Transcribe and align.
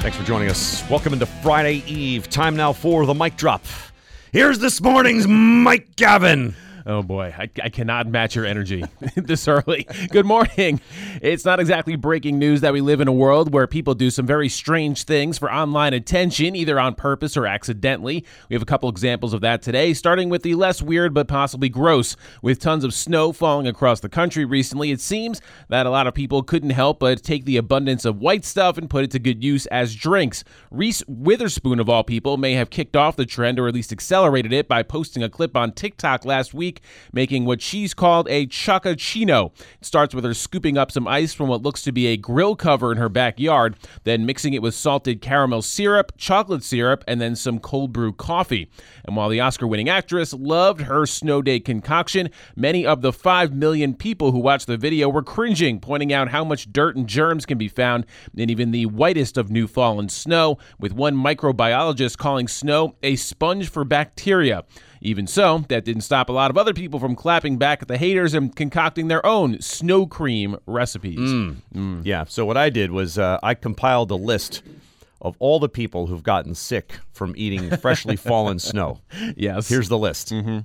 Thanks 0.00 0.16
for 0.16 0.24
joining 0.24 0.48
us. 0.48 0.82
Welcome 0.88 1.12
into 1.12 1.26
Friday 1.26 1.82
Eve. 1.86 2.30
Time 2.30 2.56
now 2.56 2.72
for 2.72 3.04
the 3.04 3.12
Mike 3.12 3.36
Drop. 3.36 3.62
Here's 4.32 4.58
this 4.58 4.80
morning's 4.80 5.26
Mike 5.28 5.94
Gavin. 5.94 6.54
Oh 6.86 7.02
boy, 7.02 7.34
I, 7.36 7.50
I, 7.62 7.68
cannot 7.68 8.06
match 8.06 8.34
your 8.34 8.46
energy 8.46 8.84
this 9.14 9.46
early. 9.46 9.86
Good 10.10 10.24
morning. 10.24 10.80
It's 11.20 11.44
not 11.44 11.60
exactly 11.60 11.96
breaking 11.96 12.38
news 12.38 12.62
that 12.62 12.72
we 12.72 12.80
live 12.80 13.00
in 13.00 13.08
a 13.08 13.12
world 13.12 13.52
where 13.52 13.66
people 13.66 13.94
do 13.94 14.08
some 14.08 14.26
very 14.26 14.48
strange 14.48 15.04
things 15.04 15.36
for 15.36 15.52
online 15.52 15.92
attention, 15.92 16.56
either 16.56 16.80
on 16.80 16.94
purpose 16.94 17.36
or 17.36 17.46
accidentally. 17.46 18.24
We 18.48 18.54
have 18.54 18.62
a 18.62 18.66
couple 18.66 18.88
examples 18.88 19.34
of 19.34 19.42
that 19.42 19.60
today, 19.60 19.92
starting 19.92 20.30
with 20.30 20.42
the 20.42 20.54
less 20.54 20.80
weird 20.80 21.12
but 21.12 21.28
possibly 21.28 21.68
gross. 21.68 22.16
With 22.40 22.60
tons 22.60 22.84
of 22.84 22.94
snow 22.94 23.32
falling 23.32 23.66
across 23.66 24.00
the 24.00 24.08
country 24.08 24.44
recently, 24.44 24.90
it 24.90 25.00
seems 25.00 25.40
that 25.68 25.86
a 25.86 25.90
lot 25.90 26.06
of 26.06 26.14
people 26.14 26.42
couldn't 26.42 26.70
help 26.70 27.00
but 27.00 27.22
take 27.22 27.44
the 27.44 27.58
abundance 27.58 28.04
of 28.04 28.20
white 28.20 28.44
stuff 28.44 28.78
and 28.78 28.88
put 28.88 29.04
it 29.04 29.10
to 29.10 29.18
good 29.18 29.44
use 29.44 29.66
as 29.66 29.94
drinks. 29.94 30.44
Reese 30.70 31.02
Witherspoon, 31.06 31.78
of 31.78 31.88
all 31.88 32.04
people, 32.04 32.36
may 32.38 32.54
have 32.54 32.70
kicked 32.70 32.96
off 32.96 33.16
the 33.16 33.26
trend 33.26 33.58
or 33.58 33.68
at 33.68 33.74
least 33.74 33.92
accelerated 33.92 34.52
it 34.52 34.66
by 34.66 34.82
posting 34.82 35.22
a 35.22 35.28
clip 35.28 35.56
on 35.56 35.72
TikTok 35.72 36.24
last 36.24 36.54
week 36.54 36.69
making 37.12 37.44
what 37.44 37.60
she's 37.60 37.94
called 37.94 38.28
a 38.28 38.46
chocachino. 38.46 39.52
It 39.80 39.84
starts 39.84 40.14
with 40.14 40.24
her 40.24 40.34
scooping 40.34 40.78
up 40.78 40.92
some 40.92 41.08
ice 41.08 41.32
from 41.32 41.48
what 41.48 41.62
looks 41.62 41.82
to 41.82 41.92
be 41.92 42.06
a 42.08 42.16
grill 42.16 42.56
cover 42.56 42.92
in 42.92 42.98
her 42.98 43.08
backyard, 43.08 43.76
then 44.04 44.26
mixing 44.26 44.54
it 44.54 44.62
with 44.62 44.74
salted 44.74 45.20
caramel 45.20 45.62
syrup, 45.62 46.12
chocolate 46.16 46.62
syrup, 46.62 47.04
and 47.06 47.20
then 47.20 47.34
some 47.36 47.58
cold 47.58 47.92
brew 47.92 48.12
coffee. 48.12 48.70
And 49.04 49.16
while 49.16 49.28
the 49.28 49.40
Oscar 49.40 49.66
winning 49.66 49.88
actress 49.88 50.32
loved 50.32 50.82
her 50.82 51.06
snow 51.06 51.42
day 51.42 51.60
concoction, 51.60 52.30
many 52.56 52.86
of 52.86 53.02
the 53.02 53.12
5 53.12 53.52
million 53.52 53.94
people 53.94 54.32
who 54.32 54.38
watched 54.38 54.66
the 54.66 54.76
video 54.76 55.08
were 55.08 55.22
cringing, 55.22 55.80
pointing 55.80 56.12
out 56.12 56.28
how 56.28 56.44
much 56.44 56.72
dirt 56.72 56.96
and 56.96 57.06
germs 57.06 57.46
can 57.46 57.58
be 57.58 57.68
found 57.68 58.06
in 58.34 58.50
even 58.50 58.70
the 58.70 58.86
whitest 58.86 59.36
of 59.36 59.50
new 59.50 59.66
fallen 59.66 60.08
snow, 60.08 60.58
with 60.78 60.92
one 60.92 61.16
microbiologist 61.16 62.18
calling 62.18 62.48
snow 62.48 62.94
a 63.02 63.16
sponge 63.16 63.68
for 63.68 63.84
bacteria. 63.84 64.64
Even 65.02 65.26
so, 65.26 65.64
that 65.68 65.84
didn't 65.84 66.02
stop 66.02 66.28
a 66.28 66.32
lot 66.32 66.50
of 66.50 66.58
other 66.58 66.74
people 66.74 67.00
from 67.00 67.16
clapping 67.16 67.56
back 67.56 67.80
at 67.80 67.88
the 67.88 67.96
haters 67.96 68.34
and 68.34 68.54
concocting 68.54 69.08
their 69.08 69.24
own 69.24 69.60
snow 69.60 70.06
cream 70.06 70.56
recipes. 70.66 71.18
Mm. 71.18 71.56
Mm. 71.74 72.00
Yeah, 72.04 72.24
so 72.28 72.44
what 72.44 72.58
I 72.58 72.68
did 72.68 72.90
was 72.90 73.18
uh, 73.18 73.38
I 73.42 73.54
compiled 73.54 74.10
a 74.10 74.16
list 74.16 74.62
of 75.22 75.36
all 75.38 75.58
the 75.58 75.68
people 75.68 76.06
who've 76.06 76.22
gotten 76.22 76.54
sick 76.54 76.98
from 77.12 77.34
eating 77.36 77.74
freshly 77.78 78.16
fallen 78.16 78.58
snow. 78.70 79.00
Yes. 79.36 79.68
Here's 79.68 79.88
the 79.88 79.98
list. 79.98 80.32
Mm-hmm. 80.32 80.60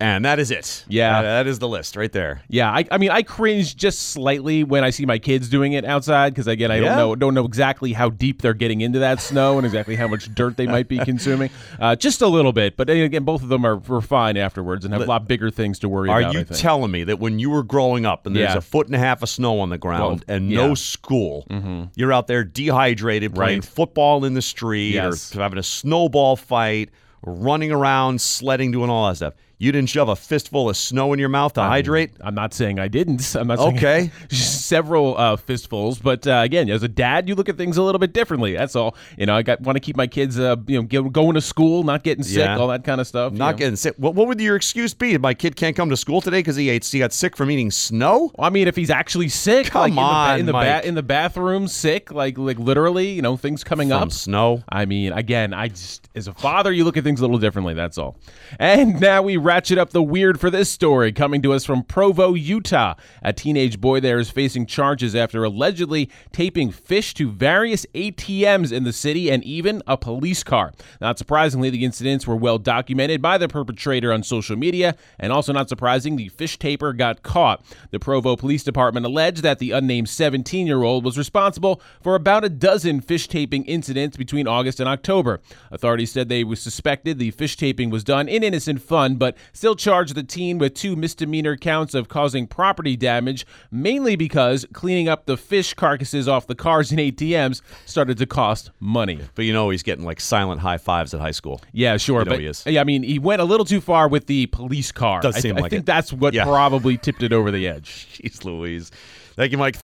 And 0.00 0.24
that 0.24 0.38
is 0.38 0.50
it. 0.50 0.84
Yeah. 0.88 1.18
Uh, 1.18 1.22
that 1.22 1.46
is 1.46 1.60
the 1.60 1.68
list 1.68 1.96
right 1.96 2.10
there. 2.10 2.42
Yeah. 2.48 2.70
I, 2.70 2.84
I 2.90 2.98
mean, 2.98 3.10
I 3.10 3.22
cringe 3.22 3.76
just 3.76 4.10
slightly 4.10 4.64
when 4.64 4.82
I 4.82 4.90
see 4.90 5.06
my 5.06 5.18
kids 5.18 5.48
doing 5.48 5.72
it 5.74 5.84
outside 5.84 6.34
because, 6.34 6.48
again, 6.48 6.70
I 6.70 6.76
yeah. 6.76 6.88
don't 6.88 6.96
know 6.96 7.14
don't 7.14 7.34
know 7.34 7.44
exactly 7.44 7.92
how 7.92 8.10
deep 8.10 8.42
they're 8.42 8.54
getting 8.54 8.80
into 8.80 8.98
that 8.98 9.20
snow 9.20 9.56
and 9.56 9.64
exactly 9.64 9.94
how 9.94 10.08
much 10.08 10.34
dirt 10.34 10.56
they 10.56 10.66
might 10.66 10.88
be 10.88 10.98
consuming. 11.04 11.50
Uh, 11.78 11.94
just 11.94 12.22
a 12.22 12.26
little 12.26 12.52
bit. 12.52 12.76
But 12.76 12.90
again, 12.90 13.24
both 13.24 13.42
of 13.42 13.48
them 13.48 13.64
are, 13.64 13.80
are 13.88 14.00
fine 14.00 14.36
afterwards 14.36 14.84
and 14.84 14.92
have 14.92 15.02
a 15.02 15.06
lot 15.06 15.28
bigger 15.28 15.50
things 15.50 15.78
to 15.80 15.88
worry 15.88 16.10
are 16.10 16.20
about. 16.20 16.34
Are 16.34 16.38
you 16.38 16.44
telling 16.44 16.90
me 16.90 17.04
that 17.04 17.20
when 17.20 17.38
you 17.38 17.50
were 17.50 17.62
growing 17.62 18.04
up 18.04 18.26
and 18.26 18.34
there's 18.34 18.52
yeah. 18.52 18.58
a 18.58 18.62
foot 18.62 18.86
and 18.86 18.96
a 18.96 18.98
half 18.98 19.22
of 19.22 19.28
snow 19.28 19.60
on 19.60 19.70
the 19.70 19.78
ground 19.78 20.24
and 20.26 20.50
yeah. 20.50 20.56
no 20.56 20.74
school, 20.74 21.46
mm-hmm. 21.48 21.84
you're 21.94 22.12
out 22.12 22.26
there 22.26 22.42
dehydrated, 22.42 23.34
playing 23.34 23.60
right. 23.60 23.64
football 23.64 24.24
in 24.24 24.34
the 24.34 24.42
street 24.42 24.94
yes. 24.94 25.34
or 25.34 25.40
having 25.40 25.58
a 25.58 25.62
snowball 25.62 26.36
fight, 26.36 26.90
running 27.22 27.70
around, 27.70 28.20
sledding, 28.20 28.72
doing 28.72 28.90
all 28.90 29.08
that 29.08 29.16
stuff? 29.16 29.34
You 29.58 29.72
didn't 29.72 29.88
shove 29.88 30.08
a 30.08 30.16
fistful 30.16 30.68
of 30.68 30.76
snow 30.76 31.12
in 31.12 31.18
your 31.18 31.28
mouth 31.28 31.52
to 31.54 31.60
I'm, 31.60 31.70
hydrate? 31.70 32.10
I'm 32.20 32.34
not 32.34 32.52
saying 32.52 32.78
I 32.78 32.88
didn't. 32.88 33.34
I'm 33.38 33.46
not 33.46 33.58
okay. 33.58 34.10
several 34.30 35.16
uh, 35.16 35.36
fistfuls, 35.36 35.98
but 35.98 36.26
uh, 36.26 36.42
again, 36.44 36.68
as 36.68 36.82
a 36.82 36.88
dad, 36.88 37.28
you 37.28 37.34
look 37.34 37.48
at 37.48 37.56
things 37.56 37.76
a 37.76 37.82
little 37.82 37.98
bit 37.98 38.12
differently. 38.12 38.54
That's 38.54 38.74
all. 38.74 38.96
You 39.16 39.26
know, 39.26 39.36
I 39.36 39.42
got 39.42 39.60
want 39.60 39.76
to 39.76 39.80
keep 39.80 39.96
my 39.96 40.06
kids, 40.06 40.38
uh, 40.38 40.56
you 40.66 40.80
know, 40.80 40.82
get, 40.82 41.12
going 41.12 41.34
to 41.34 41.40
school, 41.40 41.84
not 41.84 42.02
getting 42.02 42.24
sick, 42.24 42.38
yeah. 42.38 42.58
all 42.58 42.68
that 42.68 42.84
kind 42.84 43.00
of 43.00 43.06
stuff. 43.06 43.32
Not 43.32 43.52
know. 43.52 43.58
getting 43.58 43.76
sick. 43.76 43.94
What, 43.96 44.14
what 44.14 44.26
would 44.26 44.40
your 44.40 44.56
excuse 44.56 44.92
be? 44.94 45.16
My 45.18 45.34
kid 45.34 45.56
can't 45.56 45.76
come 45.76 45.90
to 45.90 45.96
school 45.96 46.20
today 46.20 46.40
because 46.40 46.56
he 46.56 46.68
ate. 46.70 46.84
He 46.84 46.98
got 46.98 47.12
sick 47.12 47.36
from 47.36 47.50
eating 47.50 47.70
snow. 47.70 48.32
Well, 48.36 48.46
I 48.46 48.50
mean, 48.50 48.68
if 48.68 48.76
he's 48.76 48.90
actually 48.90 49.28
sick, 49.28 49.66
come 49.66 49.94
like 49.94 49.96
on, 49.96 50.30
in 50.30 50.34
the, 50.34 50.40
in 50.40 50.46
the, 50.46 50.52
ba- 50.52 50.88
in 50.88 50.94
the 50.94 51.02
bathroom, 51.02 51.68
sick, 51.68 52.12
like 52.12 52.36
like 52.38 52.58
literally, 52.58 53.10
you 53.10 53.22
know, 53.22 53.36
things 53.36 53.62
coming 53.64 53.88
from 53.88 54.02
up. 54.02 54.12
Snow. 54.12 54.62
I 54.68 54.84
mean, 54.84 55.12
again, 55.12 55.54
I 55.54 55.68
just 55.68 56.08
as 56.14 56.28
a 56.28 56.34
father, 56.34 56.72
you 56.72 56.84
look 56.84 56.96
at 56.96 57.04
things 57.04 57.20
a 57.20 57.22
little 57.22 57.38
differently. 57.38 57.74
That's 57.74 57.98
all. 57.98 58.16
And 58.58 59.00
now 59.00 59.22
we 59.22 59.36
ratchet 59.44 59.76
up 59.76 59.90
the 59.90 60.02
weird 60.02 60.40
for 60.40 60.48
this 60.48 60.70
story 60.70 61.12
coming 61.12 61.42
to 61.42 61.52
us 61.52 61.66
from 61.66 61.82
Provo, 61.82 62.32
Utah. 62.32 62.94
A 63.22 63.32
teenage 63.32 63.78
boy 63.78 64.00
there 64.00 64.18
is 64.18 64.30
facing 64.30 64.64
charges 64.64 65.14
after 65.14 65.44
allegedly 65.44 66.10
taping 66.32 66.70
fish 66.70 67.12
to 67.14 67.30
various 67.30 67.84
ATMs 67.94 68.72
in 68.72 68.84
the 68.84 68.92
city 68.92 69.30
and 69.30 69.44
even 69.44 69.82
a 69.86 69.98
police 69.98 70.42
car. 70.42 70.72
Not 70.98 71.18
surprisingly, 71.18 71.68
the 71.68 71.84
incidents 71.84 72.26
were 72.26 72.36
well 72.36 72.56
documented 72.56 73.20
by 73.20 73.36
the 73.36 73.46
perpetrator 73.46 74.12
on 74.14 74.22
social 74.22 74.56
media, 74.56 74.96
and 75.18 75.30
also 75.30 75.52
not 75.52 75.68
surprising, 75.68 76.16
the 76.16 76.30
fish 76.30 76.58
taper 76.58 76.94
got 76.94 77.22
caught. 77.22 77.62
The 77.90 78.00
Provo 78.00 78.36
Police 78.36 78.64
Department 78.64 79.04
alleged 79.04 79.42
that 79.42 79.58
the 79.58 79.72
unnamed 79.72 80.08
17 80.08 80.66
year 80.66 80.82
old 80.82 81.04
was 81.04 81.18
responsible 81.18 81.82
for 82.00 82.14
about 82.14 82.44
a 82.44 82.48
dozen 82.48 83.02
fish 83.02 83.28
taping 83.28 83.66
incidents 83.66 84.16
between 84.16 84.48
August 84.48 84.80
and 84.80 84.88
October. 84.88 85.40
Authorities 85.70 86.12
said 86.12 86.30
they 86.30 86.44
suspected 86.54 87.18
the 87.18 87.30
fish 87.30 87.58
taping 87.58 87.90
was 87.90 88.04
done 88.04 88.26
in 88.26 88.42
innocent 88.42 88.80
fun, 88.80 89.16
but 89.16 89.33
still 89.52 89.74
charged 89.74 90.14
the 90.14 90.22
teen 90.22 90.58
with 90.58 90.74
two 90.74 90.96
misdemeanor 90.96 91.56
counts 91.56 91.94
of 91.94 92.08
causing 92.08 92.46
property 92.46 92.96
damage, 92.96 93.46
mainly 93.70 94.16
because 94.16 94.66
cleaning 94.72 95.08
up 95.08 95.26
the 95.26 95.36
fish 95.36 95.74
carcasses 95.74 96.28
off 96.28 96.46
the 96.46 96.54
cars 96.54 96.90
and 96.90 97.00
ATMs 97.00 97.60
started 97.86 98.18
to 98.18 98.26
cost 98.26 98.70
money. 98.80 99.20
But 99.34 99.44
you 99.44 99.52
know 99.52 99.70
he's 99.70 99.82
getting 99.82 100.04
like 100.04 100.20
silent 100.20 100.60
high 100.60 100.78
fives 100.78 101.14
at 101.14 101.20
high 101.20 101.30
school. 101.30 101.60
Yeah, 101.72 101.96
sure. 101.96 102.20
You 102.20 102.24
know 102.26 102.30
but 102.32 102.40
he 102.40 102.46
is. 102.46 102.64
yeah, 102.66 102.80
I 102.80 102.84
mean, 102.84 103.02
he 103.02 103.18
went 103.18 103.40
a 103.40 103.44
little 103.44 103.66
too 103.66 103.80
far 103.80 104.08
with 104.08 104.26
the 104.26 104.46
police 104.46 104.92
car. 104.92 105.20
Does 105.20 105.36
I, 105.36 105.40
seem 105.40 105.56
I 105.56 105.60
like 105.62 105.70
think 105.70 105.80
it. 105.84 105.86
that's 105.86 106.12
what 106.12 106.34
Yeah. 106.34 106.44
probably 106.44 106.96
tipped 106.96 107.22
it 107.22 107.32
over 107.32 107.50
the 107.50 107.66
edge. 107.68 108.18
Jeez 108.22 108.44
Louise. 108.44 108.90
Thank 109.36 109.50
you, 109.50 109.58
Mike. 109.58 109.72